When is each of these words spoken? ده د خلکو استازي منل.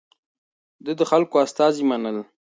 ده 0.85 0.91
د 0.99 1.01
خلکو 1.11 1.35
استازي 1.45 1.83
منل. 1.89 2.17